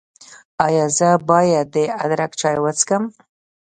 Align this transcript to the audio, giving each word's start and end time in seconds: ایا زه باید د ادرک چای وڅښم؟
ایا 0.65 0.85
زه 0.97 1.09
باید 1.29 1.67
د 1.75 1.77
ادرک 2.03 2.31
چای 2.39 2.57
وڅښم؟ 2.63 3.03